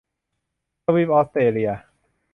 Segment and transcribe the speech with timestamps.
[0.83, 1.71] ทวีปออสเตรเลีย